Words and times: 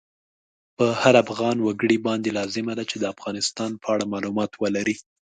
په 0.77 0.85
هر 1.01 1.13
افغان 1.23 1.57
وګړی 1.61 1.97
باندی 2.05 2.31
لازمه 2.37 2.73
ده 2.79 2.83
چی 2.89 2.95
د 2.99 3.05
افغانستان 3.13 3.71
په 3.81 3.87
اړه 3.93 4.09
مالومات 4.13 4.51
ولری 4.61 4.95